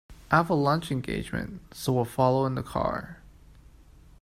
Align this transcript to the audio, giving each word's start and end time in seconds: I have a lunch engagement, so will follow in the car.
I 0.31 0.37
have 0.37 0.49
a 0.49 0.55
lunch 0.55 0.89
engagement, 0.91 1.75
so 1.75 1.93
will 1.93 2.05
follow 2.05 2.47
in 2.47 2.55
the 2.55 2.63
car. 2.63 3.21